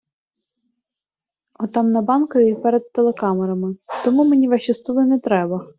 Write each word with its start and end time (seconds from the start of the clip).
Отам 1.53 1.91
на 1.91 2.01
Банковій 2.01 2.55
перед 2.55 2.91
телекамерами, 2.91 3.75
тому 4.05 4.23
мені 4.25 4.47
Ваші 4.47 4.73
столи 4.73 5.05
нетреба. 5.05 5.69